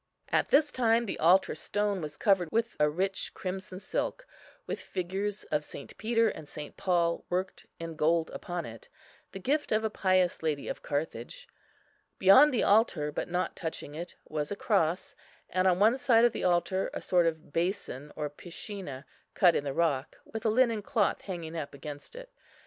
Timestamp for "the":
1.05-1.19, 9.31-9.37, 12.51-12.63, 16.33-16.45, 19.65-19.71